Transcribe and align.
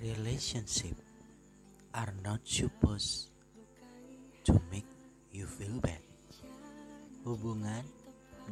Relationship 0.00 0.96
are 1.92 2.08
not 2.24 2.40
supposed 2.48 3.28
to 4.48 4.56
make 4.72 4.88
you 5.28 5.44
feel 5.44 5.76
bad. 5.76 6.00
Hubungan 7.20 7.84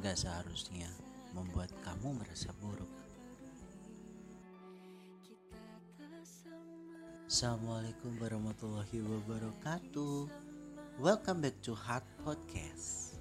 gak 0.04 0.20
seharusnya 0.20 0.92
membuat 1.32 1.72
kamu 1.80 2.20
merasa 2.20 2.52
buruk. 2.60 2.92
Assalamualaikum 7.24 8.12
warahmatullahi 8.20 9.00
wabarakatuh. 9.08 10.28
Welcome 11.00 11.48
back 11.48 11.56
to 11.64 11.72
Heart 11.72 12.04
Podcast. 12.28 13.16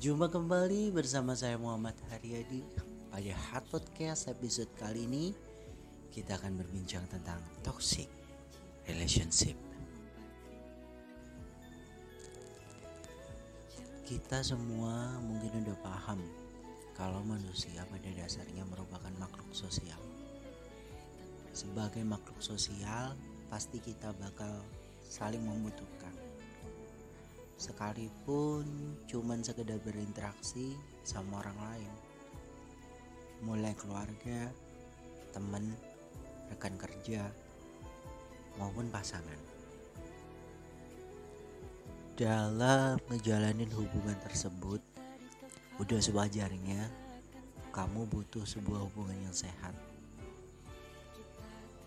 Jumpa 0.00 0.32
kembali 0.32 0.88
bersama 0.88 1.36
saya 1.36 1.60
Muhammad 1.60 2.00
Haryadi 2.08 2.64
pada 3.12 3.28
Heart 3.28 3.68
Podcast 3.68 4.24
episode 4.32 4.72
kali 4.80 5.04
ini 5.04 5.49
kita 6.10 6.34
akan 6.36 6.58
berbincang 6.58 7.06
tentang 7.06 7.38
toxic 7.62 8.10
relationship. 8.90 9.54
Kita 14.02 14.42
semua 14.42 15.22
mungkin 15.22 15.62
udah 15.62 15.78
paham 15.86 16.18
kalau 16.98 17.22
manusia 17.22 17.86
pada 17.86 18.10
dasarnya 18.10 18.66
merupakan 18.66 19.14
makhluk 19.22 19.54
sosial. 19.54 20.02
Sebagai 21.54 22.02
makhluk 22.02 22.42
sosial, 22.42 23.14
pasti 23.46 23.78
kita 23.78 24.10
bakal 24.18 24.66
saling 25.06 25.46
membutuhkan. 25.46 26.14
Sekalipun 27.54 28.66
cuman 29.06 29.46
sekedar 29.46 29.78
berinteraksi 29.82 30.74
sama 31.06 31.38
orang 31.46 31.58
lain. 31.58 31.92
Mulai 33.46 33.74
keluarga, 33.78 34.50
teman, 35.30 35.70
rekan 36.50 36.74
kerja, 36.74 37.24
maupun 38.58 38.90
pasangan. 38.90 39.38
Dalam 42.18 43.00
ngejalanin 43.08 43.72
hubungan 43.72 44.18
tersebut, 44.20 44.84
udah 45.80 46.00
sewajarnya 46.02 46.92
kamu 47.72 48.04
butuh 48.10 48.44
sebuah 48.44 48.84
hubungan 48.90 49.16
yang 49.24 49.32
sehat. 49.32 49.72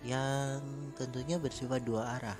Yang 0.02 0.66
tentunya 0.97 1.38
bersifat 1.38 1.86
dua 1.86 2.17
arah. 2.17 2.39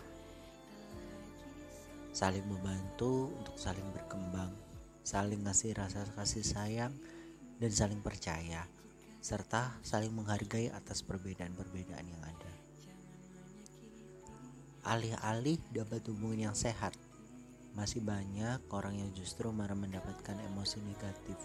Saling 2.10 2.46
membantu 2.50 3.30
untuk 3.38 3.54
saling 3.62 3.86
berkembang, 3.94 4.50
saling 5.06 5.46
ngasih 5.46 5.78
rasa 5.78 6.02
kasih 6.18 6.42
sayang, 6.42 6.94
dan 7.62 7.70
saling 7.70 8.02
percaya 8.02 8.66
serta 9.24 9.80
saling 9.80 10.12
menghargai 10.12 10.68
atas 10.76 11.00
perbedaan-perbedaan 11.00 12.04
yang 12.04 12.24
ada. 12.28 12.52
Alih-alih 14.84 15.64
dapat 15.72 16.04
hubungan 16.12 16.52
yang 16.52 16.58
sehat, 16.60 16.92
masih 17.72 18.04
banyak 18.04 18.60
orang 18.68 19.00
yang 19.00 19.08
justru 19.16 19.48
marah 19.56 19.80
mendapatkan 19.80 20.36
emosi 20.52 20.84
negatif 20.84 21.40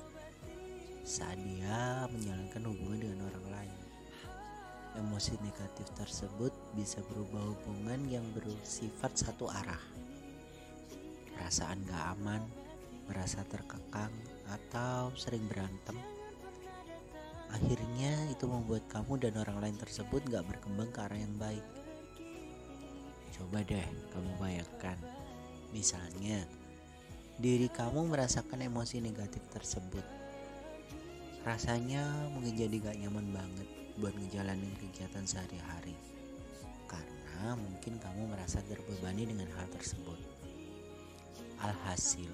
saat 1.06 1.38
dia 1.38 2.10
menjalankan 2.10 2.66
hubungan 2.66 2.98
dengan 2.98 3.30
orang 3.30 3.46
lain. 3.62 3.78
Emosi 4.98 5.38
negatif 5.38 5.86
tersebut 5.94 6.50
bisa 6.74 6.98
berubah 7.06 7.54
hubungan 7.54 8.10
yang 8.10 8.26
bersifat 8.34 9.14
satu 9.14 9.46
arah. 9.54 9.78
Perasaan 11.38 11.86
gak 11.86 12.18
aman, 12.18 12.42
merasa 13.06 13.46
terkekang, 13.46 14.10
atau 14.50 15.14
sering 15.14 15.46
berantem 15.46 15.94
Akhirnya 17.48 18.12
itu 18.28 18.44
membuat 18.44 18.84
kamu 18.92 19.16
dan 19.16 19.40
orang 19.40 19.58
lain 19.64 19.76
tersebut 19.80 20.20
gak 20.28 20.44
berkembang 20.44 20.92
ke 20.92 21.00
arah 21.00 21.16
yang 21.16 21.36
baik. 21.40 21.64
Coba 23.32 23.64
deh 23.64 23.88
kamu 24.12 24.30
bayangkan, 24.36 24.98
misalnya 25.72 26.44
diri 27.40 27.70
kamu 27.72 28.10
merasakan 28.10 28.66
emosi 28.66 29.00
negatif 29.00 29.40
tersebut. 29.48 30.04
Rasanya 31.46 32.28
mungkin 32.34 32.52
jadi 32.58 32.76
gak 32.82 32.98
nyaman 33.00 33.32
banget 33.32 33.68
buat 33.96 34.12
ngejalanin 34.12 34.74
kegiatan 34.76 35.24
sehari-hari. 35.24 35.96
Karena 36.84 37.56
mungkin 37.56 37.96
kamu 37.96 38.34
merasa 38.34 38.60
terbebani 38.66 39.24
dengan 39.24 39.48
hal 39.56 39.70
tersebut. 39.72 40.18
Alhasil, 41.58 42.30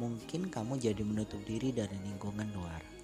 mungkin 0.00 0.48
kamu 0.48 0.80
jadi 0.80 1.02
menutup 1.04 1.38
diri 1.46 1.70
dari 1.70 1.94
lingkungan 2.02 2.50
luar 2.54 2.99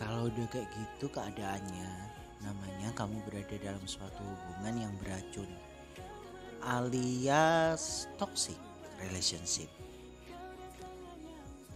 kalau 0.00 0.32
udah 0.32 0.48
kayak 0.48 0.64
gitu 0.72 1.12
keadaannya, 1.12 1.92
namanya 2.40 2.88
kamu 2.96 3.20
berada 3.28 3.52
dalam 3.60 3.84
suatu 3.84 4.24
hubungan 4.24 4.88
yang 4.88 4.94
beracun 4.96 5.50
alias 6.64 8.08
toxic 8.16 8.56
relationship. 8.96 9.68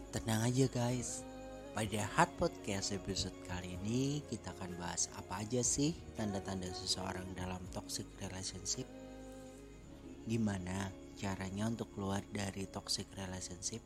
Tenang 0.08 0.48
aja 0.48 0.64
guys, 0.72 1.20
pada 1.76 2.08
Hard 2.16 2.32
Podcast 2.40 2.96
episode 2.96 3.36
kali 3.44 3.76
ini 3.84 4.24
kita 4.24 4.56
akan 4.56 4.72
bahas 4.80 5.12
apa 5.20 5.44
aja 5.44 5.60
sih 5.60 5.92
tanda-tanda 6.16 6.72
seseorang 6.72 7.28
dalam 7.36 7.60
toxic 7.76 8.08
relationship. 8.24 8.88
Gimana 10.24 10.88
caranya 11.20 11.68
untuk 11.68 11.92
keluar 11.92 12.24
dari 12.32 12.64
toxic 12.72 13.04
relationship? 13.20 13.84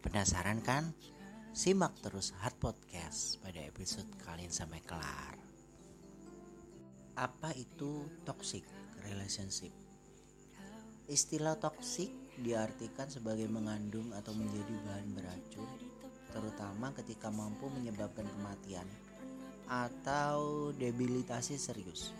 Penasaran 0.00 0.64
kan? 0.64 0.96
Simak 1.52 2.00
terus 2.00 2.32
Hard 2.40 2.56
Podcast 2.64 3.36
pada 3.44 3.60
episode 3.60 4.08
kalian 4.24 4.48
sampai 4.48 4.80
kelar. 4.88 5.36
Apa 7.12 7.52
itu 7.52 8.08
toxic 8.24 8.64
relationship? 9.04 9.68
Istilah 11.12 11.60
toxic 11.60 12.08
diartikan 12.40 13.12
sebagai 13.12 13.52
mengandung 13.52 14.16
atau 14.16 14.32
menjadi 14.32 14.72
bahan 14.80 15.12
beracun, 15.12 15.68
terutama 16.32 16.88
ketika 16.96 17.28
mampu 17.28 17.68
menyebabkan 17.68 18.24
kematian 18.32 18.88
atau 19.68 20.72
debilitasi 20.72 21.60
serius. 21.60 22.16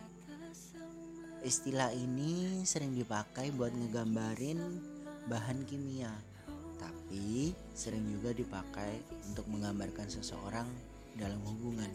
Istilah 1.40 1.88
ini 1.96 2.60
sering 2.68 2.92
dipakai 2.92 3.48
buat 3.56 3.72
ngegambarin 3.72 4.60
bahan 5.24 5.64
kimia 5.64 6.31
tapi 6.82 7.54
sering 7.70 8.02
juga 8.10 8.34
dipakai 8.34 8.98
untuk 9.30 9.46
menggambarkan 9.46 10.10
seseorang 10.10 10.66
dalam 11.14 11.38
hubungan. 11.46 11.88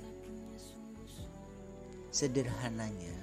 Sederhananya, 2.07 3.13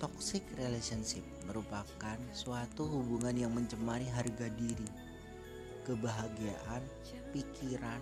toxic 0.00 0.40
relationship 0.56 1.22
merupakan 1.44 2.16
suatu 2.32 2.88
hubungan 2.88 3.36
yang 3.36 3.52
mencemari 3.52 4.08
harga 4.08 4.48
diri, 4.56 4.88
kebahagiaan, 5.84 6.80
pikiran, 7.36 8.00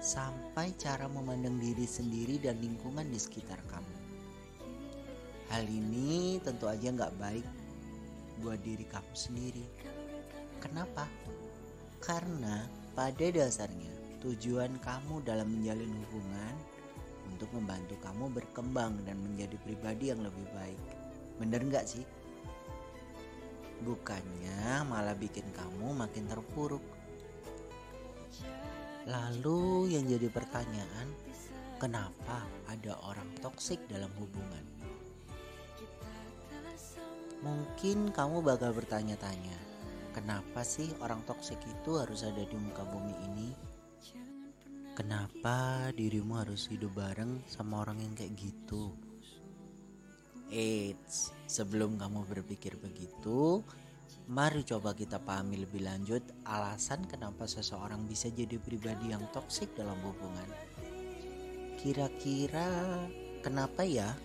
sampai 0.00 0.72
cara 0.80 1.10
memandang 1.10 1.60
diri 1.60 1.84
sendiri 1.84 2.40
dan 2.40 2.56
lingkungan 2.62 3.04
di 3.10 3.18
sekitar 3.20 3.60
kamu. 3.68 3.96
Hal 5.52 5.64
ini 5.68 6.40
tentu 6.40 6.70
aja 6.70 6.88
nggak 6.88 7.16
baik 7.20 7.46
buat 8.40 8.60
diri 8.62 8.86
kamu 8.86 9.12
sendiri. 9.12 9.64
Kenapa? 10.62 11.06
Karena 11.98 12.66
pada 12.94 13.26
dasarnya 13.30 13.90
tujuan 14.22 14.78
kamu 14.82 15.22
dalam 15.22 15.46
menjalin 15.50 15.94
hubungan 16.06 16.54
untuk 17.30 17.54
membantu 17.54 17.94
kamu 18.02 18.34
berkembang 18.34 18.98
dan 19.06 19.18
menjadi 19.22 19.54
pribadi 19.62 20.10
yang 20.10 20.22
lebih 20.22 20.46
baik. 20.50 20.80
Bener 21.38 21.62
nggak 21.62 21.86
sih? 21.86 22.02
Bukannya 23.86 24.82
malah 24.90 25.14
bikin 25.14 25.46
kamu 25.54 25.94
makin 25.94 26.26
terpuruk. 26.26 26.82
Lalu 29.06 29.94
yang 29.94 30.04
jadi 30.10 30.26
pertanyaan, 30.28 31.08
kenapa 31.78 32.42
ada 32.66 32.98
orang 33.06 33.30
toksik 33.38 33.78
dalam 33.86 34.10
hubungan? 34.18 34.66
Mungkin 37.38 38.10
kamu 38.10 38.42
bakal 38.42 38.74
bertanya-tanya, 38.74 39.67
Kenapa 40.18 40.66
sih 40.66 40.90
orang 40.98 41.22
toksik 41.30 41.62
itu 41.62 41.94
harus 41.94 42.26
ada 42.26 42.42
di 42.42 42.58
muka 42.58 42.82
bumi 42.82 43.14
ini? 43.30 43.54
Kenapa 44.98 45.94
dirimu 45.94 46.42
harus 46.42 46.66
hidup 46.66 46.90
bareng 46.98 47.38
sama 47.46 47.86
orang 47.86 48.02
yang 48.02 48.18
kayak 48.18 48.34
gitu? 48.34 48.98
Eits, 50.50 51.30
sebelum 51.46 52.02
kamu 52.02 52.26
berpikir 52.26 52.74
begitu, 52.82 53.62
mari 54.26 54.66
coba 54.66 54.90
kita 54.90 55.22
pahami 55.22 55.62
lebih 55.62 55.86
lanjut 55.86 56.26
alasan 56.50 57.06
kenapa 57.06 57.46
seseorang 57.46 58.02
bisa 58.10 58.26
jadi 58.26 58.58
pribadi 58.58 59.14
yang 59.14 59.22
toksik 59.30 59.70
dalam 59.78 60.02
hubungan. 60.02 60.50
Kira-kira 61.78 62.66
kenapa 63.38 63.86
ya? 63.86 64.18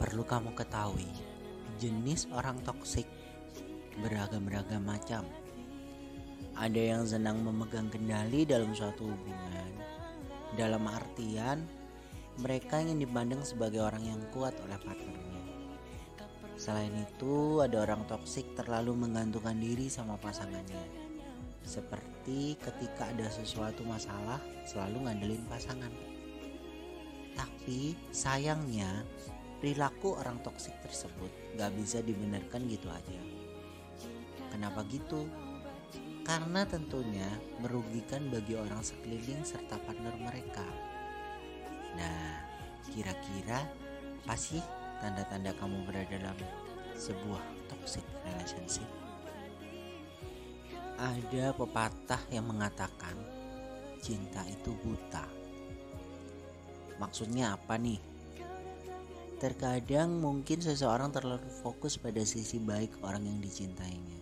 Perlu 0.00 0.24
kamu 0.24 0.56
ketahui, 0.56 1.27
jenis 1.78 2.26
orang 2.34 2.58
toksik 2.66 3.06
beragam-ragam 4.02 4.82
macam. 4.82 5.22
Ada 6.58 6.98
yang 6.98 7.02
senang 7.06 7.46
memegang 7.46 7.86
kendali 7.86 8.42
dalam 8.42 8.74
suatu 8.74 9.06
hubungan, 9.06 9.70
dalam 10.58 10.82
artian 10.90 11.62
mereka 12.38 12.78
ingin 12.78 13.02
dipandang 13.02 13.42
sebagai 13.42 13.82
orang 13.82 14.02
yang 14.02 14.18
kuat 14.30 14.54
oleh 14.62 14.78
partnernya. 14.78 15.42
Selain 16.58 16.90
itu, 16.90 17.62
ada 17.62 17.86
orang 17.86 18.02
toksik 18.10 18.58
terlalu 18.58 18.94
menggantungkan 18.94 19.58
diri 19.58 19.86
sama 19.86 20.18
pasangannya. 20.18 20.82
Seperti 21.62 22.58
ketika 22.58 23.10
ada 23.10 23.30
sesuatu 23.30 23.86
masalah, 23.86 24.42
selalu 24.66 25.06
ngandelin 25.06 25.44
pasangan. 25.46 25.90
Tapi 27.38 27.94
sayangnya, 28.10 29.06
perilaku 29.58 30.14
orang 30.14 30.38
toksik 30.42 30.74
tersebut 30.82 31.30
gak 31.58 31.74
bisa 31.74 31.98
dibenarkan 32.02 32.66
gitu 32.70 32.86
aja. 32.90 33.20
Kenapa 34.54 34.86
gitu? 34.86 35.26
Karena 36.22 36.62
tentunya 36.68 37.28
merugikan 37.58 38.28
bagi 38.28 38.54
orang 38.54 38.84
sekeliling 38.84 39.42
serta 39.42 39.80
partner 39.80 40.14
mereka. 40.20 40.66
Nah, 41.96 42.44
kira-kira 42.92 43.64
apa 44.28 44.36
sih 44.36 44.60
tanda-tanda 45.00 45.56
kamu 45.56 45.88
berada 45.88 46.16
dalam 46.20 46.36
sebuah 46.92 47.40
toxic 47.72 48.04
relationship? 48.28 48.84
Ada 50.98 51.54
pepatah 51.54 52.22
yang 52.28 52.50
mengatakan 52.50 53.16
cinta 54.02 54.44
itu 54.50 54.74
buta. 54.84 55.24
Maksudnya 56.98 57.54
apa 57.54 57.78
nih? 57.78 58.07
Terkadang 59.38 60.18
mungkin 60.18 60.58
seseorang 60.58 61.14
terlalu 61.14 61.46
fokus 61.62 61.94
pada 61.94 62.22
sisi 62.26 62.58
baik 62.58 62.98
orang 63.06 63.22
yang 63.22 63.38
dicintainya, 63.38 64.18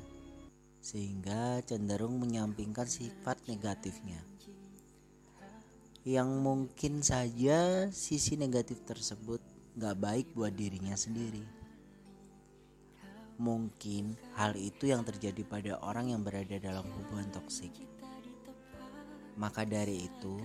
sehingga 0.85 1.65
cenderung 1.65 2.21
menyampingkan 2.21 2.85
sifat 2.85 3.41
negatifnya 3.49 4.21
yang 6.07 6.39
mungkin 6.39 7.03
saja 7.03 7.91
sisi 7.91 8.39
negatif 8.39 8.87
tersebut 8.87 9.43
gak 9.75 9.99
baik 9.99 10.31
buat 10.39 10.55
dirinya 10.55 10.95
sendiri. 10.95 11.43
Mungkin 13.43 14.15
hal 14.39 14.55
itu 14.55 14.87
yang 14.87 15.03
terjadi 15.03 15.43
pada 15.43 15.83
orang 15.83 16.15
yang 16.15 16.23
berada 16.23 16.63
dalam 16.63 16.87
hubungan 16.95 17.27
toksik. 17.35 17.75
Maka 19.35 19.67
dari 19.67 20.07
itu, 20.07 20.39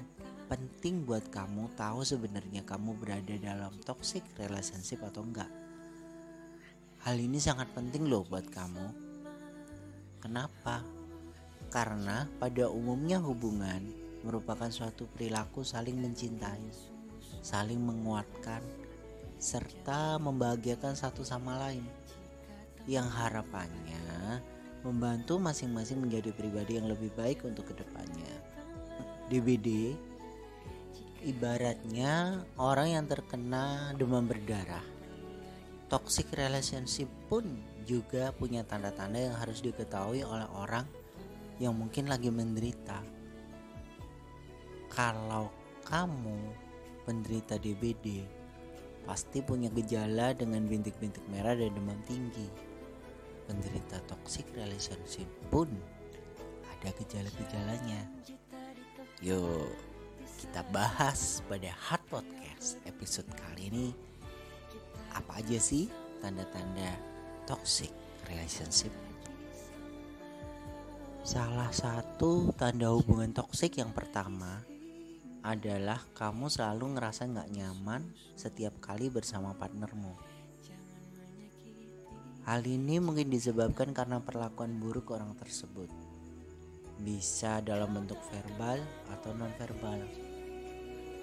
penting 0.52 1.08
buat 1.08 1.32
kamu 1.32 1.80
tahu 1.80 2.04
sebenarnya 2.04 2.68
kamu 2.68 3.00
berada 3.00 3.32
dalam 3.40 3.72
toxic 3.88 4.20
relationship 4.36 5.00
atau 5.00 5.24
enggak. 5.24 5.48
Hal 7.08 7.16
ini 7.16 7.40
sangat 7.40 7.72
penting 7.72 8.12
loh 8.12 8.28
buat 8.28 8.44
kamu. 8.52 8.92
Kenapa? 10.20 10.84
Karena 11.72 12.28
pada 12.36 12.68
umumnya 12.68 13.24
hubungan 13.24 13.80
merupakan 14.28 14.68
suatu 14.68 15.08
perilaku 15.16 15.64
saling 15.64 15.96
mencintai, 15.96 16.68
saling 17.40 17.80
menguatkan, 17.80 18.60
serta 19.40 20.20
membahagiakan 20.20 21.00
satu 21.00 21.24
sama 21.24 21.64
lain. 21.64 21.88
Yang 22.92 23.08
harapannya 23.08 24.44
membantu 24.84 25.40
masing-masing 25.40 26.04
menjadi 26.04 26.36
pribadi 26.36 26.76
yang 26.76 26.92
lebih 26.92 27.08
baik 27.16 27.48
untuk 27.48 27.72
ke 27.72 27.74
depannya. 27.80 28.36
DBD 29.32 29.96
ibaratnya 31.22 32.42
orang 32.58 32.98
yang 32.98 33.06
terkena 33.06 33.94
demam 33.94 34.26
berdarah. 34.26 34.84
Toxic 35.86 36.34
relationship 36.34 37.08
pun 37.30 37.46
juga 37.86 38.34
punya 38.34 38.66
tanda-tanda 38.66 39.20
yang 39.20 39.36
harus 39.38 39.62
diketahui 39.62 40.26
oleh 40.26 40.48
orang 40.56 40.88
yang 41.62 41.78
mungkin 41.78 42.10
lagi 42.10 42.34
menderita 42.34 43.06
kalau 44.90 45.54
kamu 45.86 46.38
penderita 47.06 47.56
DBD 47.62 48.26
pasti 49.06 49.42
punya 49.42 49.70
gejala 49.74 50.34
dengan 50.34 50.66
bintik-bintik 50.66 51.24
merah 51.30 51.58
dan 51.58 51.74
demam 51.74 51.98
tinggi. 52.06 52.48
Penderita 53.50 54.00
toxic 54.08 54.46
relationship 54.54 55.28
pun 55.50 55.68
ada 56.70 56.90
gejala-gejalanya. 57.02 58.08
Yuk, 59.22 59.91
kita 60.42 60.66
bahas 60.74 61.46
pada 61.46 61.70
Hard 61.70 62.02
Podcast 62.10 62.82
episode 62.90 63.30
kali 63.30 63.70
ini. 63.70 63.88
Apa 65.14 65.38
aja 65.38 65.62
sih 65.62 65.86
tanda-tanda 66.18 66.98
toxic 67.46 67.94
relationship? 68.26 68.90
Salah 71.22 71.70
satu 71.70 72.50
tanda 72.58 72.90
hubungan 72.90 73.30
toksik 73.30 73.78
yang 73.78 73.94
pertama 73.94 74.66
adalah 75.46 76.02
kamu 76.18 76.50
selalu 76.50 76.98
ngerasa 76.98 77.30
nggak 77.30 77.52
nyaman 77.54 78.02
setiap 78.34 78.82
kali 78.82 79.14
bersama 79.14 79.54
partnermu. 79.54 80.18
Hal 82.50 82.66
ini 82.66 82.98
mungkin 82.98 83.30
disebabkan 83.30 83.94
karena 83.94 84.18
perlakuan 84.18 84.82
buruk 84.82 85.14
orang 85.14 85.38
tersebut. 85.38 85.94
Bisa 86.98 87.62
dalam 87.62 87.94
bentuk 87.94 88.18
verbal 88.34 88.82
atau 89.14 89.38
non-verbal. 89.38 90.31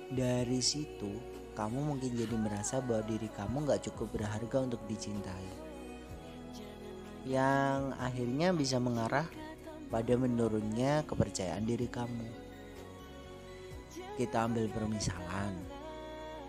Dari 0.08 0.60
situ, 0.64 1.12
kamu 1.52 1.94
mungkin 1.94 2.16
jadi 2.16 2.36
merasa 2.36 2.80
bahwa 2.80 3.04
diri 3.04 3.28
kamu 3.28 3.68
nggak 3.68 3.92
cukup 3.92 4.16
berharga 4.16 4.64
untuk 4.64 4.80
dicintai. 4.88 5.48
Yang 7.28 7.92
akhirnya 8.00 8.56
bisa 8.56 8.80
mengarah 8.80 9.28
pada 9.92 10.14
menurunnya 10.16 11.04
kepercayaan 11.04 11.64
diri 11.68 11.88
kamu 11.88 12.48
kita 14.18 14.50
ambil 14.50 14.66
permisalan. 14.74 15.54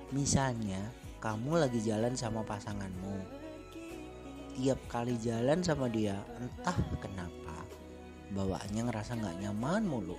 Misalnya, 0.09 0.81
kamu 1.21 1.61
lagi 1.61 1.77
jalan 1.85 2.17
sama 2.17 2.41
pasanganmu. 2.41 3.21
Tiap 4.57 4.81
kali 4.89 5.13
jalan 5.21 5.61
sama 5.61 5.85
dia, 5.85 6.17
entah 6.41 6.75
kenapa, 6.97 7.61
bawaannya 8.33 8.89
ngerasa 8.89 9.21
nggak 9.21 9.37
nyaman 9.45 9.85
mulu. 9.85 10.17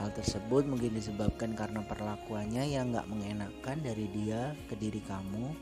Hal 0.00 0.08
tersebut 0.16 0.64
mungkin 0.64 0.96
disebabkan 0.96 1.52
karena 1.52 1.84
perlakuannya 1.84 2.72
yang 2.72 2.88
nggak 2.88 3.04
mengenakan 3.04 3.84
dari 3.84 4.08
dia 4.08 4.56
ke 4.64 4.72
diri 4.80 5.04
kamu, 5.04 5.52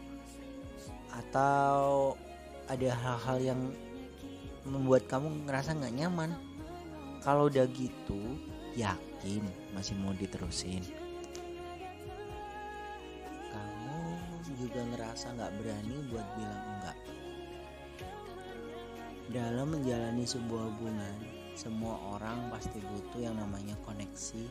atau 1.10 2.14
ada 2.70 2.90
hal-hal 2.94 3.38
yang 3.42 3.60
membuat 4.62 5.10
kamu 5.10 5.42
ngerasa 5.42 5.74
nggak 5.74 5.96
nyaman. 5.98 6.30
Kalau 7.18 7.50
udah 7.50 7.66
gitu, 7.74 8.38
Yakin 8.78 9.42
masih 9.74 9.98
mau 9.98 10.14
diterusin? 10.14 10.86
Kamu 13.50 13.98
juga 14.54 14.86
ngerasa 14.94 15.34
gak 15.34 15.50
berani 15.58 15.98
buat 16.14 16.26
bilang 16.38 16.62
enggak. 16.78 16.98
Dalam 19.34 19.66
menjalani 19.74 20.22
sebuah 20.22 20.62
hubungan, 20.72 21.16
semua 21.58 21.98
orang 22.14 22.54
pasti 22.54 22.78
butuh 22.78 23.18
yang 23.18 23.34
namanya 23.34 23.74
koneksi, 23.82 24.46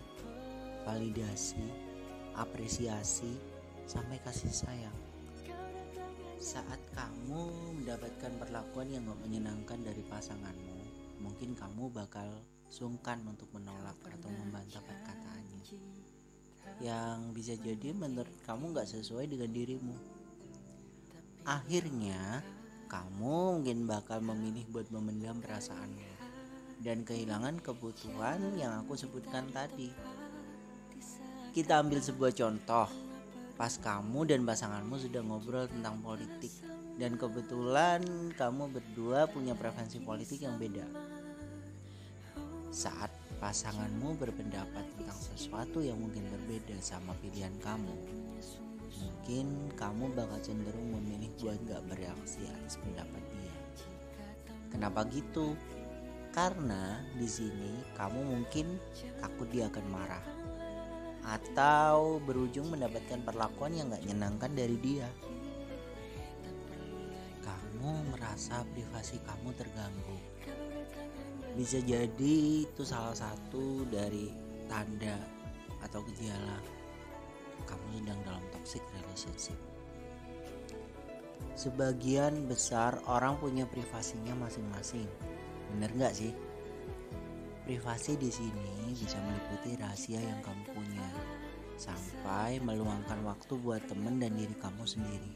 validasi, 0.84 1.64
apresiasi, 2.36 3.32
sampai 3.88 4.20
kasih 4.28 4.52
sayang. 4.52 4.98
Saat 6.36 6.84
kamu 6.92 7.48
mendapatkan 7.80 8.36
perlakuan 8.44 8.92
yang 8.92 9.08
gak 9.08 9.24
menyenangkan 9.24 9.80
dari 9.88 10.04
pasanganmu, 10.04 10.80
mungkin 11.24 11.56
kamu 11.56 11.96
bakal 11.96 12.28
sungkan 12.68 13.24
untuk 13.24 13.48
menolak 13.56 13.96
atau 14.04 14.28
membantah 14.28 14.84
perkataannya. 14.84 15.64
Yang 16.84 17.20
bisa 17.32 17.54
jadi 17.56 17.96
menurut 17.96 18.36
kamu 18.44 18.76
gak 18.76 18.92
sesuai 18.92 19.32
dengan 19.32 19.56
dirimu. 19.56 19.96
Akhirnya 21.48 22.44
kamu 22.92 23.64
mungkin 23.64 23.88
bakal 23.88 24.20
memilih 24.20 24.68
buat 24.76 24.92
memendam 24.92 25.40
perasaanmu 25.40 26.17
dan 26.82 27.02
kehilangan 27.02 27.62
kebutuhan 27.62 28.40
yang 28.58 28.84
aku 28.86 28.94
sebutkan 28.94 29.50
tadi 29.50 29.90
kita 31.54 31.82
ambil 31.82 32.02
sebuah 32.02 32.32
contoh 32.38 32.88
pas 33.58 33.74
kamu 33.74 34.30
dan 34.30 34.46
pasanganmu 34.46 34.96
sudah 35.02 35.22
ngobrol 35.26 35.66
tentang 35.66 35.98
politik 36.06 36.54
dan 37.02 37.18
kebetulan 37.18 38.02
kamu 38.38 38.70
berdua 38.70 39.26
punya 39.30 39.58
preferensi 39.58 39.98
politik 39.98 40.46
yang 40.46 40.62
beda 40.62 40.86
saat 42.78 43.10
pasanganmu 43.38 44.18
berpendapat 44.18 44.86
tentang 44.98 45.18
sesuatu 45.18 45.82
yang 45.82 45.98
mungkin 46.02 46.26
berbeda 46.30 46.78
sama 46.82 47.14
pilihan 47.22 47.54
kamu, 47.62 47.96
mungkin 48.98 49.46
kamu 49.78 50.14
bakal 50.18 50.40
cenderung 50.42 50.90
memilih 50.98 51.30
buat 51.42 51.58
gak 51.70 51.86
bereaksi 51.90 52.46
atas 52.50 52.82
pendapat 52.82 53.24
dia. 53.38 53.56
Kenapa 54.74 55.06
gitu? 55.10 55.54
Karena 56.38 57.02
di 57.18 57.26
sini 57.26 57.82
kamu 57.98 58.20
mungkin 58.22 58.78
takut 59.18 59.50
dia 59.50 59.66
akan 59.74 59.86
marah 59.90 60.26
atau 61.26 62.22
berujung 62.22 62.70
mendapatkan 62.70 63.26
perlakuan 63.26 63.74
yang 63.74 63.90
gak 63.90 64.06
menyenangkan 64.06 64.54
dari 64.54 64.78
dia. 64.78 65.10
Kamu 67.42 68.14
merasa 68.14 68.62
privasi 68.70 69.18
kamu 69.26 69.50
terganggu 69.58 70.18
bisa 71.58 71.82
jadi 71.82 72.70
itu 72.70 72.86
salah 72.86 73.18
satu 73.18 73.82
dari 73.90 74.30
tanda 74.70 75.18
atau 75.82 76.06
gejala 76.06 76.62
kamu 77.66 77.98
sedang 77.98 78.20
dalam 78.22 78.46
toxic 78.54 78.86
relationship. 78.94 79.58
Sebagian 81.58 82.46
besar 82.46 83.02
orang 83.10 83.42
punya 83.42 83.66
privasinya 83.66 84.38
masing-masing. 84.38 85.10
Bener 85.74 85.92
nggak 85.96 86.14
sih? 86.16 86.32
Privasi 87.68 88.16
di 88.16 88.32
sini 88.32 88.96
bisa 88.96 89.20
meliputi 89.20 89.76
rahasia 89.76 90.24
yang 90.24 90.40
kamu 90.40 90.64
punya, 90.72 91.10
sampai 91.76 92.64
meluangkan 92.64 93.22
waktu 93.28 93.54
buat 93.60 93.84
temen 93.92 94.24
dan 94.24 94.34
diri 94.40 94.56
kamu 94.56 94.88
sendiri. 94.88 95.34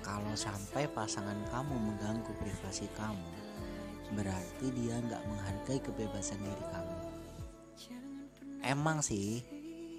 Kalau 0.00 0.32
sampai 0.32 0.88
pasangan 0.88 1.36
kamu 1.52 1.76
mengganggu 1.76 2.32
privasi 2.40 2.88
kamu, 2.96 3.30
berarti 4.16 4.66
dia 4.72 4.96
nggak 4.98 5.22
menghargai 5.28 5.78
kebebasan 5.84 6.40
diri 6.40 6.64
kamu. 6.72 6.98
Emang 8.64 9.04
sih, 9.04 9.44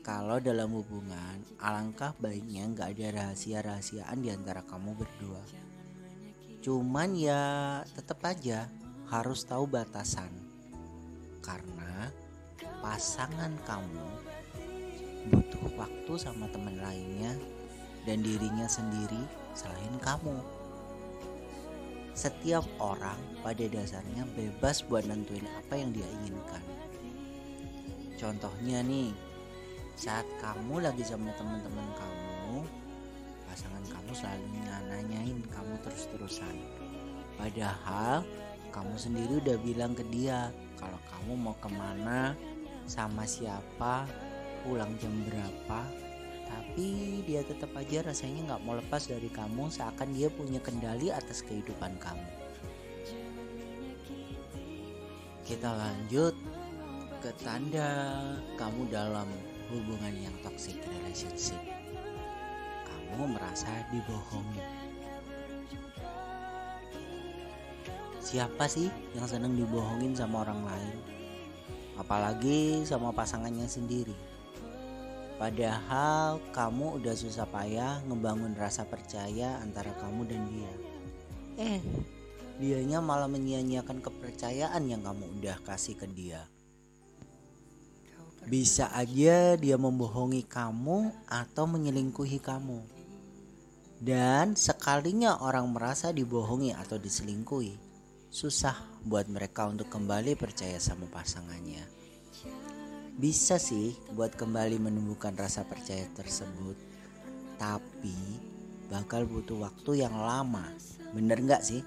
kalau 0.02 0.42
dalam 0.42 0.74
hubungan, 0.74 1.46
alangkah 1.62 2.18
baiknya 2.18 2.66
nggak 2.74 2.98
ada 2.98 3.08
rahasia-rahasiaan 3.22 4.18
di 4.18 4.34
antara 4.34 4.66
kamu 4.66 4.98
berdua. 4.98 5.71
Cuman 6.62 7.18
ya 7.18 7.82
tetap 7.98 8.22
aja 8.22 8.70
harus 9.10 9.42
tahu 9.50 9.66
batasan. 9.66 10.30
Karena 11.42 12.14
pasangan 12.86 13.50
kamu 13.66 14.08
butuh 15.34 15.74
waktu 15.74 16.14
sama 16.22 16.46
teman 16.54 16.78
lainnya 16.78 17.34
dan 18.06 18.22
dirinya 18.22 18.70
sendiri 18.70 19.26
selain 19.58 19.98
kamu. 20.06 20.38
Setiap 22.14 22.62
orang 22.78 23.18
pada 23.42 23.66
dasarnya 23.66 24.30
bebas 24.38 24.86
buat 24.86 25.10
nentuin 25.10 25.50
apa 25.58 25.74
yang 25.82 25.90
dia 25.90 26.06
inginkan. 26.22 26.62
Contohnya 28.22 28.86
nih, 28.86 29.10
saat 29.98 30.30
kamu 30.38 30.86
lagi 30.86 31.02
sama 31.02 31.34
teman-teman 31.42 31.90
kamu 31.98 32.21
pasangan 33.52 33.84
kamu 33.84 34.12
selalu 34.16 34.46
nanyain 34.88 35.40
kamu 35.52 35.76
terus-terusan. 35.84 36.56
Padahal 37.36 38.24
kamu 38.72 38.96
sendiri 38.96 39.44
udah 39.44 39.58
bilang 39.60 39.92
ke 39.92 40.08
dia 40.08 40.56
kalau 40.80 40.96
kamu 41.12 41.36
mau 41.36 41.56
ke 41.60 41.68
mana 41.68 42.32
sama 42.88 43.28
siapa 43.28 44.08
pulang 44.64 44.96
jam 45.04 45.12
berapa. 45.28 45.84
Tapi 46.48 46.88
dia 47.28 47.44
tetap 47.44 47.76
aja 47.76 48.08
rasanya 48.08 48.56
nggak 48.56 48.64
mau 48.64 48.80
lepas 48.80 49.12
dari 49.12 49.28
kamu 49.28 49.68
seakan 49.68 50.16
dia 50.16 50.32
punya 50.32 50.64
kendali 50.64 51.12
atas 51.12 51.44
kehidupan 51.44 52.00
kamu. 52.00 52.28
Kita 55.44 55.76
lanjut 55.76 56.36
ke 57.20 57.32
tanda 57.44 57.92
kamu 58.56 58.88
dalam 58.88 59.28
hubungan 59.72 60.16
yang 60.16 60.36
toxic 60.40 60.80
relationship. 60.88 61.71
Kamu 63.12 63.28
merasa 63.28 63.68
dibohongi. 63.92 64.64
Siapa 68.24 68.72
sih 68.72 68.88
yang 69.12 69.28
senang 69.28 69.52
dibohongin 69.60 70.16
sama 70.16 70.48
orang 70.48 70.64
lain? 70.64 70.96
Apalagi 72.00 72.88
sama 72.88 73.12
pasangannya 73.12 73.68
sendiri. 73.68 74.16
Padahal 75.36 76.40
kamu 76.56 77.04
udah 77.04 77.12
susah 77.12 77.44
payah 77.52 78.00
ngebangun 78.08 78.56
rasa 78.56 78.88
percaya 78.88 79.60
antara 79.60 79.92
kamu 80.00 80.32
dan 80.32 80.42
dia. 80.48 80.74
Eh, 81.60 81.82
dianya 82.64 83.04
malah 83.04 83.28
menyia-nyiakan 83.28 84.00
kepercayaan 84.00 84.88
yang 84.88 85.04
kamu 85.04 85.28
udah 85.36 85.60
kasih 85.68 86.00
ke 86.00 86.08
dia. 86.08 86.48
Bisa 88.48 88.88
aja 88.96 89.60
dia 89.60 89.76
membohongi 89.76 90.48
kamu 90.48 91.12
atau 91.28 91.68
menyelingkuhi 91.68 92.40
kamu. 92.40 93.01
Dan 94.02 94.58
sekalinya 94.58 95.46
orang 95.46 95.70
merasa 95.70 96.10
dibohongi 96.10 96.74
atau 96.74 96.98
diselingkuhi, 96.98 97.78
susah 98.34 98.74
buat 99.06 99.30
mereka 99.30 99.70
untuk 99.70 99.94
kembali 99.94 100.34
percaya 100.34 100.82
sama 100.82 101.06
pasangannya. 101.06 101.86
Bisa 103.14 103.62
sih 103.62 103.94
buat 104.18 104.34
kembali 104.34 104.82
menumbuhkan 104.82 105.38
rasa 105.38 105.62
percaya 105.70 106.10
tersebut, 106.18 106.74
tapi 107.62 108.18
bakal 108.90 109.30
butuh 109.30 109.70
waktu 109.70 110.02
yang 110.02 110.18
lama. 110.18 110.66
Bener 111.14 111.38
nggak 111.38 111.62
sih? 111.62 111.86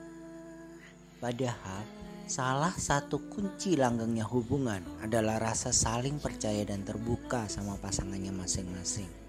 Padahal 1.19 1.83
Salah 2.25 2.73
satu 2.73 3.29
kunci 3.29 3.77
langgengnya 3.77 4.25
hubungan 4.25 4.81
adalah 5.05 5.37
rasa 5.37 5.77
saling 5.77 6.17
percaya 6.17 6.65
dan 6.65 6.81
terbuka 6.81 7.45
sama 7.53 7.77
pasangannya 7.77 8.33
masing-masing. 8.33 9.24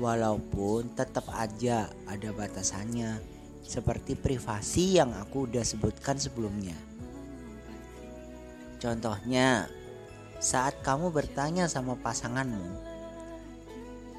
Walaupun 0.00 0.96
tetap 0.96 1.28
aja 1.36 1.92
ada 2.08 2.32
batasannya, 2.32 3.20
seperti 3.60 4.16
privasi 4.16 4.96
yang 4.96 5.12
aku 5.12 5.44
udah 5.44 5.60
sebutkan 5.60 6.16
sebelumnya. 6.16 6.72
Contohnya, 8.80 9.68
saat 10.40 10.80
kamu 10.80 11.12
bertanya 11.12 11.68
sama 11.68 12.00
pasanganmu, 12.00 12.80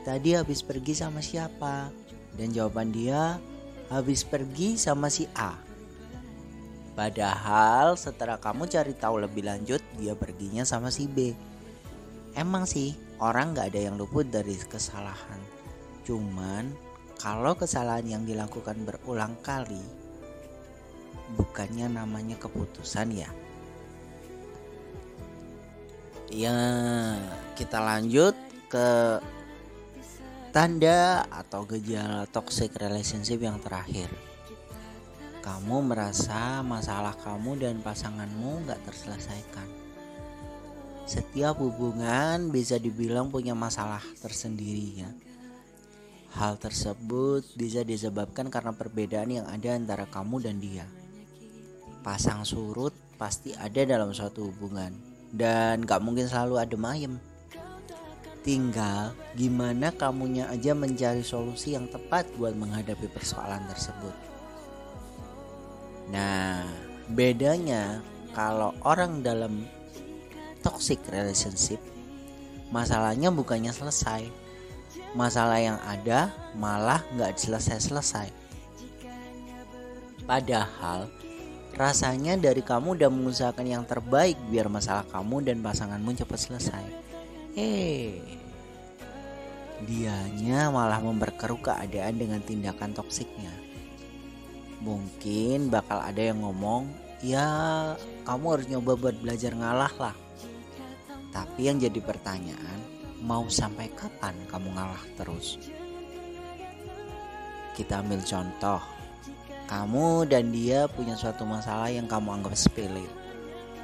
"Tadi 0.05 0.37
habis 0.37 0.61
pergi 0.61 0.93
sama 0.93 1.17
siapa?" 1.25 1.89
dan 2.37 2.53
jawaban 2.53 2.93
dia, 2.93 3.41
"Habis 3.89 4.21
pergi 4.21 4.77
sama 4.77 5.09
si 5.09 5.25
A." 5.33 5.57
Padahal 6.93 7.97
setelah 7.97 8.37
kamu 8.37 8.69
cari 8.69 8.93
tahu 8.93 9.25
lebih 9.25 9.49
lanjut 9.49 9.81
dia 9.97 10.13
perginya 10.13 10.61
sama 10.61 10.93
si 10.93 11.09
B. 11.09 11.33
Emang 12.37 12.69
sih 12.69 12.93
orang 13.17 13.57
gak 13.57 13.73
ada 13.73 13.89
yang 13.89 13.97
luput 13.97 14.29
dari 14.29 14.53
kesalahan. 14.61 15.60
Cuman 16.07 16.73
kalau 17.21 17.53
kesalahan 17.53 18.07
yang 18.19 18.23
dilakukan 18.25 18.81
berulang 18.81 19.37
kali 19.45 19.81
bukannya 21.37 21.87
namanya 21.91 22.35
keputusan 22.41 23.13
ya. 23.13 23.29
Ya 26.31 26.57
kita 27.59 27.83
lanjut 27.83 28.33
ke 28.71 29.19
tanda 30.55 31.27
atau 31.27 31.67
gejala 31.67 32.27
toxic 32.31 32.71
relationship 32.79 33.39
yang 33.43 33.59
terakhir 33.59 34.07
kamu 35.41 35.89
merasa 35.89 36.61
masalah 36.61 37.17
kamu 37.17 37.57
dan 37.57 37.75
pasanganmu 37.81 38.69
gak 38.69 38.77
terselesaikan. 38.85 39.65
Setiap 41.09 41.57
hubungan 41.57 42.53
bisa 42.53 42.77
dibilang 42.77 43.33
punya 43.33 43.57
masalah 43.57 44.05
tersendiri 44.21 45.01
ya. 45.01 45.09
Hal 46.31 46.55
tersebut 46.55 47.43
bisa 47.59 47.83
disebabkan 47.83 48.47
karena 48.47 48.71
perbedaan 48.71 49.29
yang 49.31 49.47
ada 49.51 49.75
antara 49.75 50.07
kamu 50.07 50.39
dan 50.39 50.63
dia. 50.63 50.87
Pasang 52.01 52.47
surut 52.47 52.95
pasti 53.19 53.51
ada 53.53 53.83
dalam 53.83 54.15
suatu 54.15 54.47
hubungan 54.47 54.95
dan 55.35 55.83
gak 55.83 55.99
mungkin 55.99 56.31
selalu 56.31 56.55
ada 56.63 56.75
mayem. 56.79 57.19
Tinggal 58.41 59.13
gimana 59.37 59.93
kamunya 59.93 60.49
aja 60.49 60.73
mencari 60.73 61.21
solusi 61.21 61.77
yang 61.77 61.85
tepat 61.91 62.25
buat 62.39 62.57
menghadapi 62.57 63.05
persoalan 63.13 63.61
tersebut. 63.69 64.15
Nah, 66.09 66.65
bedanya 67.11 68.01
kalau 68.33 68.73
orang 68.81 69.21
dalam 69.21 69.67
toxic 70.65 70.97
relationship, 71.11 71.77
masalahnya 72.73 73.29
bukannya 73.29 73.69
selesai. 73.69 74.25
Masalah 75.13 75.59
yang 75.59 75.79
ada 75.83 76.31
malah 76.55 77.03
nggak 77.15 77.35
selesai-selesai. 77.35 78.31
Padahal 80.23 81.11
rasanya 81.75 82.35
dari 82.39 82.63
kamu 82.63 82.99
udah 82.99 83.09
mengusahakan 83.11 83.67
yang 83.67 83.83
terbaik 83.83 84.35
biar 84.47 84.67
masalah 84.71 85.03
kamu 85.07 85.51
dan 85.51 85.57
pasanganmu 85.59 86.15
cepat 86.15 86.39
selesai. 86.39 86.85
Eh, 87.59 88.21
dianya 89.85 90.69
malah 90.69 91.01
memperkeruh 91.01 91.59
keadaan 91.59 92.15
dengan 92.15 92.39
tindakan 92.39 92.93
toksiknya 92.93 93.71
mungkin 94.81 95.69
bakal 95.69 96.01
ada 96.01 96.33
yang 96.33 96.41
ngomong 96.41 96.89
ya 97.21 97.45
kamu 98.25 98.45
harus 98.57 98.67
nyoba 98.69 98.91
buat 98.97 99.15
belajar 99.21 99.53
ngalah 99.53 99.93
lah 100.01 100.15
tapi 101.29 101.69
yang 101.69 101.77
jadi 101.77 102.01
pertanyaan 102.01 102.79
mau 103.21 103.45
sampai 103.47 103.87
kapan 103.93 104.33
kamu 104.49 104.73
ngalah 104.73 105.03
terus? 105.15 105.61
Kita 107.77 108.01
ambil 108.01 108.19
contoh. 108.25 108.81
Kamu 109.69 110.27
dan 110.27 110.51
dia 110.51 110.89
punya 110.91 111.15
suatu 111.15 111.47
masalah 111.47 111.87
yang 111.87 112.09
kamu 112.09 112.41
anggap 112.41 112.59
sepele. 112.59 113.07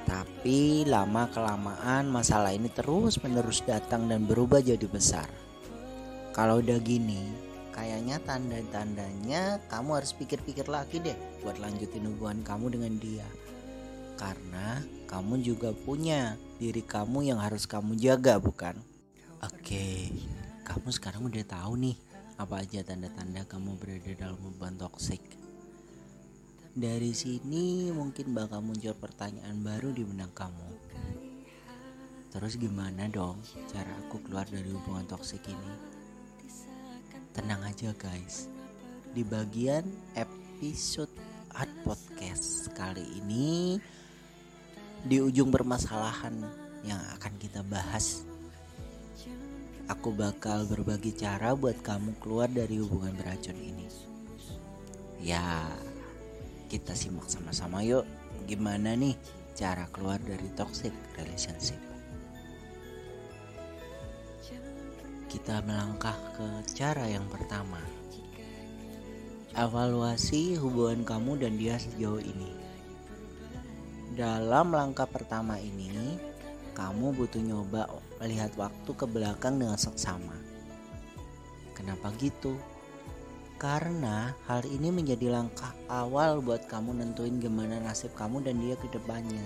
Tapi 0.03 0.83
lama 0.83 1.31
kelamaan 1.31 2.11
masalah 2.11 2.51
ini 2.51 2.67
terus 2.67 3.15
menerus 3.23 3.63
datang 3.63 4.11
dan 4.11 4.27
berubah 4.27 4.59
jadi 4.59 4.83
besar. 4.89 5.29
Kalau 6.35 6.59
udah 6.59 6.79
gini 6.83 7.47
kayaknya 7.71 8.17
tanda-tandanya 8.25 9.61
kamu 9.69 10.01
harus 10.01 10.11
pikir-pikir 10.17 10.65
lagi 10.65 10.97
deh 10.97 11.15
buat 11.45 11.61
lanjutin 11.61 12.09
hubungan 12.09 12.41
kamu 12.41 12.73
dengan 12.73 12.93
dia. 12.97 13.27
Karena 14.17 14.81
kamu 15.05 15.45
juga 15.45 15.71
punya 15.71 16.35
diri 16.57 16.81
kamu 16.81 17.29
yang 17.29 17.39
harus 17.39 17.69
kamu 17.69 17.95
jaga, 18.01 18.41
bukan? 18.41 18.96
Oke, 19.37 20.09
kamu 20.65 20.89
sekarang 20.89 21.29
udah 21.29 21.45
tahu 21.45 21.77
nih 21.77 21.93
apa 22.41 22.65
aja 22.65 22.81
tanda-tanda 22.81 23.45
kamu 23.45 23.77
berada 23.77 24.09
dalam 24.17 24.33
hubungan 24.41 24.89
toksik. 24.89 25.21
Dari 26.73 27.13
sini 27.13 27.93
mungkin 27.93 28.33
bakal 28.33 28.65
muncul 28.65 28.97
pertanyaan 28.97 29.61
baru 29.61 29.93
di 29.93 30.01
benak 30.09 30.33
kamu. 30.33 30.69
Terus 32.33 32.57
gimana 32.57 33.05
dong 33.13 33.37
cara 33.69 33.93
aku 34.09 34.25
keluar 34.25 34.49
dari 34.49 34.73
hubungan 34.73 35.05
toksik 35.05 35.45
ini? 35.45 35.73
Tenang 37.37 37.61
aja 37.61 37.93
guys. 37.93 38.49
Di 39.13 39.21
bagian 39.21 39.85
episode 40.17 41.13
Art 41.53 41.69
Podcast 41.85 42.73
kali 42.73 43.05
ini 43.21 43.77
di 45.05 45.21
ujung 45.21 45.53
permasalahan 45.53 46.41
yang 46.81 46.97
akan 47.21 47.33
kita 47.37 47.61
bahas 47.61 48.25
aku 49.87 50.11
bakal 50.11 50.67
berbagi 50.67 51.15
cara 51.15 51.55
buat 51.55 51.79
kamu 51.79 52.19
keluar 52.19 52.51
dari 52.51 52.83
hubungan 52.83 53.15
beracun 53.15 53.55
ini. 53.55 53.87
Ya, 55.23 55.63
kita 56.67 56.91
simak 56.91 57.31
sama-sama 57.31 57.81
yuk. 57.83 58.03
Gimana 58.47 58.99
nih 58.99 59.15
cara 59.55 59.87
keluar 59.91 60.19
dari 60.19 60.47
toxic 60.59 60.91
relationship? 61.15 61.79
Kita 65.27 65.63
melangkah 65.63 66.15
ke 66.35 66.47
cara 66.75 67.07
yang 67.07 67.27
pertama. 67.31 67.79
Evaluasi 69.57 70.59
hubungan 70.59 71.01
kamu 71.01 71.31
dan 71.41 71.53
dia 71.57 71.75
sejauh 71.79 72.21
ini. 72.21 72.51
Dalam 74.13 74.69
langkah 74.71 75.09
pertama 75.09 75.57
ini, 75.57 76.19
kamu 76.77 77.09
butuh 77.17 77.41
nyoba 77.41 77.89
melihat 78.21 78.53
waktu 78.57 78.91
ke 78.93 79.05
belakang 79.05 79.61
dengan 79.61 79.77
seksama. 79.77 80.33
Kenapa 81.77 82.09
gitu? 82.17 82.57
Karena 83.57 84.37
hal 84.45 84.65
ini 84.69 84.93
menjadi 84.93 85.33
langkah 85.33 85.73
awal 85.89 86.45
buat 86.45 86.69
kamu 86.69 87.01
nentuin 87.01 87.41
gimana 87.41 87.81
nasib 87.81 88.13
kamu 88.13 88.45
dan 88.45 88.61
dia 88.61 88.77
ke 88.77 88.85
depannya. 88.93 89.45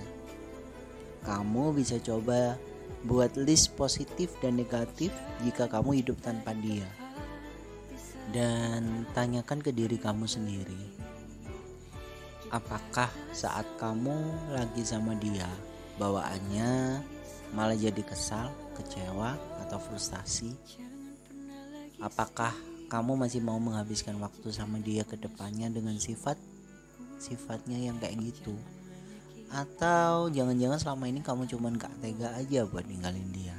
Kamu 1.23 1.71
bisa 1.71 1.95
coba 2.03 2.59
buat 3.07 3.31
list 3.39 3.75
positif 3.79 4.35
dan 4.43 4.59
negatif 4.59 5.15
jika 5.47 5.71
kamu 5.71 6.03
hidup 6.03 6.19
tanpa 6.19 6.51
dia. 6.59 6.87
Dan 8.35 9.07
tanyakan 9.15 9.63
ke 9.63 9.71
diri 9.71 9.95
kamu 9.95 10.27
sendiri. 10.27 10.83
Apakah 12.51 13.07
saat 13.31 13.63
kamu 13.79 14.11
lagi 14.51 14.83
sama 14.83 15.15
dia, 15.15 15.47
bawaannya 15.95 16.99
malah 17.51 17.75
jadi 17.75 17.99
kesal, 18.03 18.51
kecewa, 18.75 19.35
atau 19.67 19.79
frustasi? 19.79 20.55
Apakah 22.01 22.55
kamu 22.91 23.15
masih 23.15 23.39
mau 23.39 23.59
menghabiskan 23.61 24.19
waktu 24.19 24.51
sama 24.51 24.81
dia 24.81 25.07
ke 25.07 25.15
depannya 25.15 25.71
dengan 25.71 25.95
sifat 25.95 26.35
sifatnya 27.21 27.77
yang 27.77 28.01
kayak 28.01 28.17
gitu? 28.19 28.57
Atau 29.51 30.31
jangan-jangan 30.31 30.79
selama 30.79 31.05
ini 31.11 31.19
kamu 31.21 31.45
cuman 31.45 31.77
gak 31.77 31.93
tega 32.01 32.33
aja 32.35 32.65
buat 32.65 32.87
ninggalin 32.87 33.29
dia? 33.35 33.55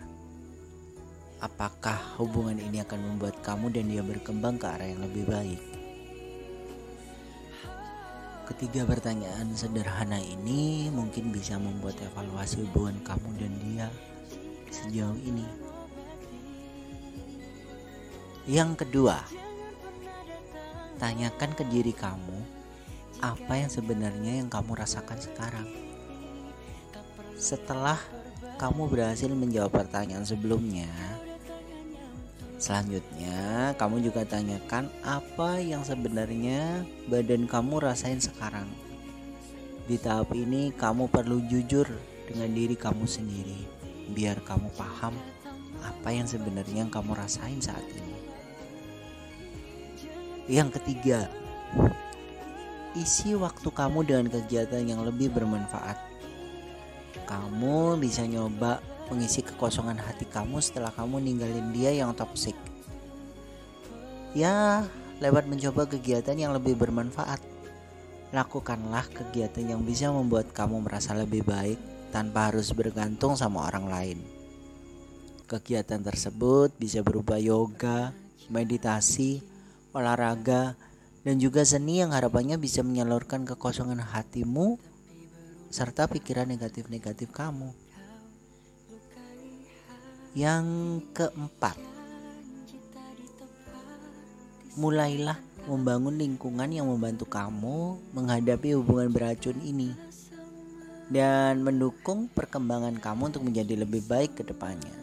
Apakah 1.42 2.18
hubungan 2.18 2.58
ini 2.58 2.82
akan 2.82 3.00
membuat 3.02 3.38
kamu 3.40 3.70
dan 3.74 3.90
dia 3.90 4.02
berkembang 4.02 4.56
ke 4.58 4.66
arah 4.66 4.88
yang 4.88 5.02
lebih 5.04 5.26
baik? 5.26 5.71
Ketiga 8.52 8.84
pertanyaan 8.84 9.56
sederhana 9.56 10.20
ini 10.20 10.92
mungkin 10.92 11.32
bisa 11.32 11.56
membuat 11.56 11.96
evaluasi 12.04 12.60
hubungan 12.60 13.00
kamu 13.00 13.28
dan 13.40 13.52
dia 13.64 13.88
sejauh 14.68 15.16
ini. 15.24 15.48
Yang 18.44 18.84
kedua, 18.84 19.24
tanyakan 21.00 21.56
ke 21.56 21.64
diri 21.64 21.96
kamu 21.96 22.44
apa 23.24 23.56
yang 23.56 23.72
sebenarnya 23.72 24.44
yang 24.44 24.52
kamu 24.52 24.76
rasakan 24.76 25.16
sekarang. 25.16 25.68
Setelah 27.40 27.96
kamu 28.60 28.84
berhasil 28.92 29.32
menjawab 29.32 29.72
pertanyaan 29.72 30.28
sebelumnya, 30.28 30.92
Selanjutnya, 32.62 33.74
kamu 33.74 34.06
juga 34.06 34.22
tanyakan 34.22 34.86
apa 35.02 35.58
yang 35.58 35.82
sebenarnya 35.82 36.86
badan 37.10 37.50
kamu 37.50 37.82
rasain 37.82 38.22
sekarang. 38.22 38.70
Di 39.90 39.98
tahap 39.98 40.30
ini, 40.30 40.70
kamu 40.70 41.10
perlu 41.10 41.42
jujur 41.50 41.90
dengan 42.30 42.54
diri 42.54 42.78
kamu 42.78 43.02
sendiri, 43.02 43.66
biar 44.14 44.38
kamu 44.46 44.70
paham 44.78 45.10
apa 45.82 46.14
yang 46.14 46.30
sebenarnya 46.30 46.86
kamu 46.86 47.18
rasain 47.18 47.58
saat 47.58 47.82
ini. 47.82 48.14
Yang 50.46 50.78
ketiga, 50.78 51.26
isi 52.94 53.34
waktu 53.34 53.74
kamu 53.74 54.06
dengan 54.06 54.30
kegiatan 54.30 54.86
yang 54.86 55.02
lebih 55.02 55.34
bermanfaat. 55.34 55.98
Kamu 57.26 57.98
bisa 57.98 58.22
nyoba 58.22 58.78
mengisi 59.10 59.40
kekosongan 59.42 59.98
hati 59.98 60.28
kamu 60.28 60.62
setelah 60.62 60.92
kamu 60.94 61.18
ninggalin 61.24 61.72
dia 61.74 61.90
yang 61.90 62.14
toksik. 62.14 62.54
Ya, 64.32 64.86
lewat 65.20 65.46
mencoba 65.46 65.86
kegiatan 65.86 66.36
yang 66.38 66.52
lebih 66.56 66.74
bermanfaat. 66.78 67.42
Lakukanlah 68.32 69.04
kegiatan 69.12 69.76
yang 69.76 69.84
bisa 69.84 70.08
membuat 70.08 70.50
kamu 70.56 70.88
merasa 70.88 71.12
lebih 71.12 71.44
baik 71.44 71.76
tanpa 72.12 72.48
harus 72.48 72.72
bergantung 72.72 73.36
sama 73.36 73.68
orang 73.68 73.86
lain. 73.88 74.18
Kegiatan 75.44 76.00
tersebut 76.00 76.72
bisa 76.80 77.04
berupa 77.04 77.36
yoga, 77.36 78.16
meditasi, 78.48 79.44
olahraga, 79.92 80.80
dan 81.22 81.36
juga 81.36 81.62
seni 81.62 82.00
yang 82.00 82.16
harapannya 82.16 82.56
bisa 82.56 82.80
menyalurkan 82.80 83.44
kekosongan 83.44 84.00
hatimu 84.00 84.80
serta 85.72 86.08
pikiran 86.08 86.48
negatif-negatif 86.48 87.32
kamu. 87.32 87.81
Yang 90.32 90.64
keempat, 91.12 91.76
mulailah 94.80 95.36
membangun 95.68 96.16
lingkungan 96.16 96.72
yang 96.72 96.88
membantu 96.88 97.28
kamu 97.28 98.00
menghadapi 98.16 98.72
hubungan 98.72 99.12
beracun 99.12 99.60
ini 99.60 99.92
dan 101.12 101.60
mendukung 101.60 102.32
perkembangan 102.32 102.96
kamu 102.96 103.28
untuk 103.28 103.44
menjadi 103.44 103.84
lebih 103.84 104.08
baik 104.08 104.40
ke 104.40 104.42
depannya. 104.48 104.96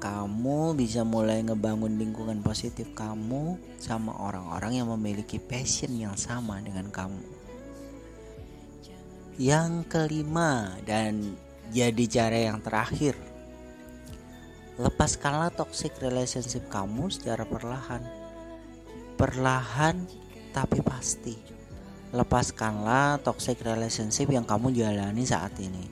Kamu 0.00 0.72
bisa 0.72 1.04
mulai 1.04 1.44
ngebangun 1.44 2.00
lingkungan 2.00 2.40
positif 2.40 2.88
kamu 2.96 3.60
sama 3.76 4.16
orang-orang 4.16 4.80
yang 4.80 4.88
memiliki 4.88 5.36
passion 5.36 5.92
yang 5.92 6.16
sama 6.16 6.64
dengan 6.64 6.88
kamu. 6.88 7.20
Yang 9.36 9.84
kelima 9.92 10.80
dan 10.88 11.36
jadi 11.76 12.04
cara 12.08 12.38
yang 12.48 12.64
terakhir 12.64 13.12
Lepaskanlah 14.78 15.50
toxic 15.50 15.98
relationship 15.98 16.70
kamu 16.70 17.10
secara 17.10 17.42
perlahan. 17.42 17.98
Perlahan 19.18 20.06
tapi 20.54 20.78
pasti. 20.86 21.34
Lepaskanlah 22.14 23.18
toxic 23.26 23.58
relationship 23.66 24.30
yang 24.30 24.46
kamu 24.46 24.70
jalani 24.70 25.26
saat 25.26 25.50
ini. 25.58 25.82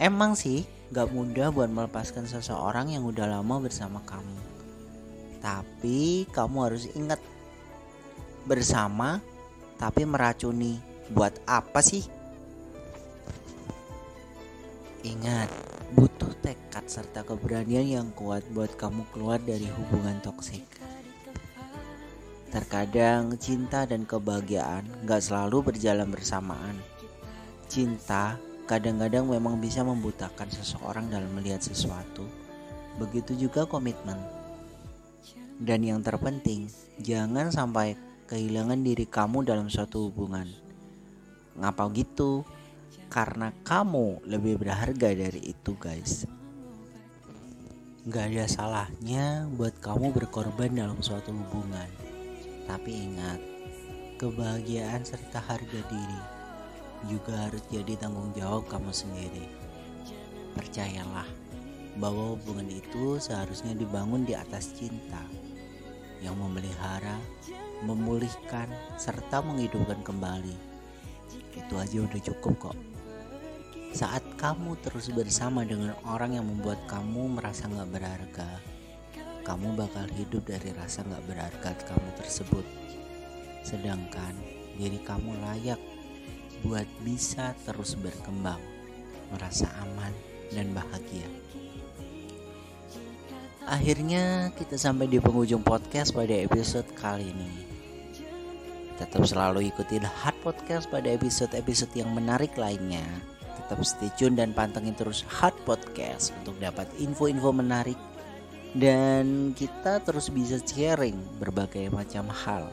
Emang 0.00 0.32
sih 0.32 0.64
gak 0.88 1.12
mudah 1.12 1.52
buat 1.52 1.68
melepaskan 1.68 2.24
seseorang 2.24 2.96
yang 2.96 3.04
udah 3.04 3.28
lama 3.28 3.60
bersama 3.60 4.00
kamu. 4.08 4.40
Tapi 5.44 6.24
kamu 6.32 6.56
harus 6.64 6.88
ingat 6.96 7.20
bersama 8.48 9.20
tapi 9.76 10.08
meracuni. 10.08 10.80
Buat 11.12 11.44
apa 11.44 11.84
sih? 11.84 12.08
Ingat, 15.04 15.50
butuh 15.92 16.32
tekad 16.40 16.88
serta 16.88 17.20
keberanian 17.20 17.84
yang 17.84 18.08
kuat 18.16 18.40
buat 18.56 18.72
kamu 18.80 19.04
keluar 19.12 19.36
dari 19.36 19.68
hubungan 19.68 20.16
toksik. 20.24 20.64
Terkadang 22.48 23.36
cinta 23.36 23.84
dan 23.84 24.08
kebahagiaan 24.08 24.84
gak 25.04 25.24
selalu 25.24 25.72
berjalan 25.72 26.08
bersamaan. 26.08 26.80
Cinta 27.68 28.40
kadang-kadang 28.64 29.28
memang 29.28 29.60
bisa 29.60 29.84
membutakan 29.84 30.48
seseorang 30.48 31.12
dalam 31.12 31.28
melihat 31.36 31.60
sesuatu. 31.60 32.24
Begitu 32.96 33.48
juga 33.48 33.68
komitmen. 33.68 34.16
Dan 35.60 35.84
yang 35.84 36.00
terpenting, 36.00 36.72
jangan 37.00 37.52
sampai 37.52 37.96
kehilangan 38.28 38.80
diri 38.80 39.04
kamu 39.04 39.44
dalam 39.44 39.68
suatu 39.68 40.08
hubungan. 40.08 40.48
Ngapa 41.56 41.92
gitu? 41.92 42.48
Karena 43.12 43.52
kamu 43.62 44.24
lebih 44.24 44.60
berharga 44.60 45.12
dari 45.12 45.52
itu 45.52 45.76
guys. 45.76 46.24
Gak 48.02 48.34
ada 48.34 48.50
salahnya 48.50 49.46
buat 49.54 49.78
kamu 49.78 50.10
berkorban 50.10 50.74
dalam 50.74 50.98
suatu 50.98 51.30
hubungan. 51.30 51.86
Tapi 52.66 52.90
ingat 52.90 53.52
Kebahagiaan 54.22 55.02
serta 55.02 55.42
harga 55.42 55.80
diri 55.90 56.22
Juga 57.10 57.50
harus 57.50 57.58
jadi 57.74 57.98
tanggung 57.98 58.30
jawab 58.38 58.70
kamu 58.70 58.94
sendiri. 58.94 59.50
Percayalah 60.54 61.26
bahwa 61.98 62.38
hubungan 62.38 62.70
itu 62.70 63.18
seharusnya 63.18 63.74
dibangun 63.74 64.22
di 64.22 64.38
atas 64.38 64.78
cinta 64.78 65.26
yang 66.22 66.38
memelihara, 66.38 67.18
memulihkan, 67.82 68.70
serta 68.94 69.42
menghidupkan 69.42 70.06
kembali. 70.06 70.71
Itu 71.52 71.74
aja 71.76 71.98
udah 72.02 72.20
cukup 72.20 72.54
kok. 72.70 72.76
Saat 73.92 74.24
kamu 74.40 74.80
terus 74.80 75.12
bersama 75.12 75.68
dengan 75.68 75.92
orang 76.08 76.40
yang 76.40 76.48
membuat 76.48 76.80
kamu 76.88 77.36
merasa 77.36 77.68
gak 77.68 77.92
berharga, 77.92 78.50
kamu 79.44 79.76
bakal 79.76 80.08
hidup 80.16 80.48
dari 80.48 80.72
rasa 80.72 81.04
gak 81.04 81.24
berharga 81.28 81.70
kamu 81.92 82.08
tersebut. 82.16 82.64
Sedangkan 83.60 84.32
diri 84.80 84.96
kamu 85.04 85.36
layak 85.44 85.80
buat 86.64 86.88
bisa 87.04 87.52
terus 87.68 87.92
berkembang, 87.98 88.60
merasa 89.34 89.68
aman 89.84 90.14
dan 90.54 90.72
bahagia. 90.72 91.28
Akhirnya 93.68 94.50
kita 94.58 94.74
sampai 94.74 95.06
di 95.06 95.22
penghujung 95.22 95.62
podcast 95.62 96.16
pada 96.16 96.34
episode 96.34 96.88
kali 96.98 97.30
ini. 97.30 97.71
Tetap 99.00 99.24
selalu 99.24 99.72
ikuti 99.72 99.96
Hot 100.02 100.36
Podcast 100.44 100.88
pada 100.92 101.08
episode-episode 101.08 101.92
yang 101.96 102.12
menarik 102.12 102.52
lainnya. 102.60 103.04
Tetap 103.56 103.80
stay 103.84 104.12
tune 104.20 104.36
dan 104.36 104.52
pantengin 104.52 104.92
terus 104.92 105.24
Hot 105.40 105.56
Podcast 105.64 106.36
untuk 106.42 106.56
dapat 106.60 106.88
info-info 107.00 107.52
menarik 107.56 107.96
dan 108.72 109.52
kita 109.52 110.00
terus 110.00 110.32
bisa 110.32 110.56
sharing 110.60 111.16
berbagai 111.36 111.92
macam 111.92 112.28
hal. 112.32 112.68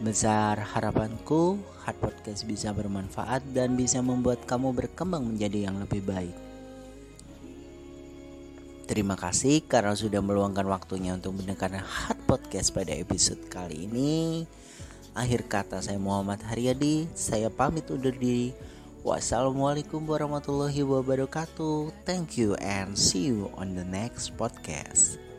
Besar 0.00 0.56
harapanku 0.56 1.60
Hot 1.84 1.96
Podcast 2.00 2.48
bisa 2.48 2.72
bermanfaat 2.72 3.44
dan 3.52 3.76
bisa 3.76 4.00
membuat 4.00 4.44
kamu 4.48 4.72
berkembang 4.72 5.28
menjadi 5.28 5.68
yang 5.68 5.76
lebih 5.80 6.00
baik. 6.04 6.36
Terima 8.88 9.14
kasih 9.14 9.62
karena 9.70 9.94
sudah 9.94 10.18
meluangkan 10.18 10.66
waktunya 10.66 11.14
untuk 11.14 11.36
mendengarkan 11.36 11.84
Hot 11.84 12.18
Podcast 12.26 12.74
pada 12.74 12.90
episode 12.90 13.46
kali 13.46 13.86
ini. 13.86 14.42
Akhir 15.14 15.46
kata 15.50 15.82
saya 15.82 15.98
Muhammad 15.98 16.38
Haryadi, 16.46 17.10
saya 17.18 17.50
pamit 17.50 17.86
undur 17.90 18.14
diri. 18.14 18.54
Wassalamualaikum 19.00 20.04
warahmatullahi 20.04 20.84
wabarakatuh. 20.84 21.90
Thank 22.04 22.36
you 22.36 22.52
and 22.60 22.94
see 22.94 23.32
you 23.32 23.48
on 23.56 23.72
the 23.72 23.86
next 23.86 24.36
podcast. 24.36 25.29